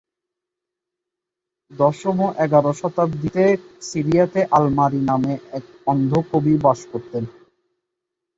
[1.71, 3.45] দশম এবং এগারো শতাব্দীতে
[3.81, 7.23] সিরিয়াতে আল-মারি নামে এক অন্ধ কবি বাস করতেন।